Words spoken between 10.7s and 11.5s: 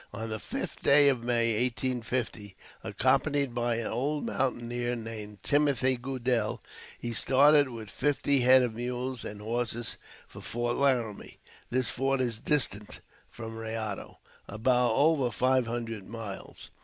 Laramie.